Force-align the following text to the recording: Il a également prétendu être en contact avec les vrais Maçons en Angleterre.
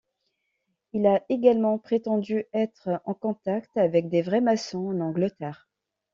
Il 0.93 1.05
a 1.05 1.23
également 1.29 1.77
prétendu 1.77 2.45
être 2.53 2.99
en 3.05 3.13
contact 3.13 3.77
avec 3.77 4.05
les 4.11 4.23
vrais 4.23 4.41
Maçons 4.41 4.87
en 4.87 4.99
Angleterre. 4.99 5.69